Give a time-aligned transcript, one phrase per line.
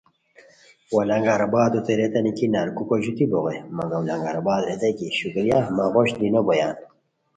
[0.93, 5.85] وا لنگر آبادوت ریتانی کی نرکوکو ژوتی بوغے مگم لنگر آباد ریتائے کی شکریہ مہ
[5.93, 6.75] غوش دی نو بویان